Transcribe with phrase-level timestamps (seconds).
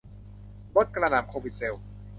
[0.75, 1.83] ลดกระหน่ำโควิดเซลส์